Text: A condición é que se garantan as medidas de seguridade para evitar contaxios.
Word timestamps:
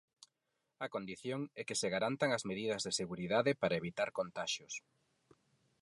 A 0.85 0.87
condición 0.95 1.41
é 1.59 1.61
que 1.67 1.79
se 1.81 1.91
garantan 1.95 2.29
as 2.37 2.43
medidas 2.49 2.81
de 2.83 2.91
seguridade 3.01 3.51
para 3.61 3.79
evitar 3.81 4.09
contaxios. 4.19 4.73